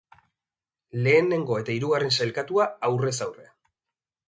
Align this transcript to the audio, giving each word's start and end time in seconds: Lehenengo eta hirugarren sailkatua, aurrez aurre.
Lehenengo 1.07 1.59
eta 1.65 1.75
hirugarren 1.77 2.17
sailkatua, 2.19 2.69
aurrez 2.91 3.15
aurre. 3.29 3.49